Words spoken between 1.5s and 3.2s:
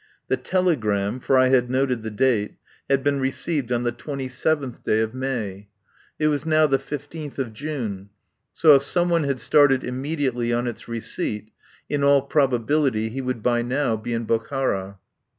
noted the date, had been